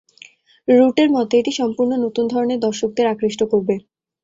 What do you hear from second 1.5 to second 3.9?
সম্পূর্ণ নতুন ধরনের দর্শকদের আকৃষ্ট করবে।